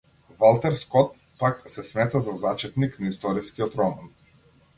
[0.39, 4.11] Валтер Скот, пак, се смета за зачетник на историскиот роман.